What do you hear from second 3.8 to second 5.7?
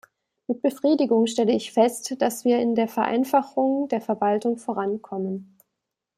der Verwaltung vorankommen.